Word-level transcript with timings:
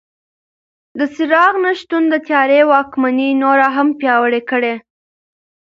د 0.97 0.99
څراغ 1.15 1.53
نه 1.65 1.71
شتون 1.79 2.03
د 2.09 2.15
تیارې 2.27 2.61
واکمني 2.71 3.29
نوره 3.43 3.67
هم 3.75 3.87
پیاوړې 3.99 4.41
کړه. 4.49 4.73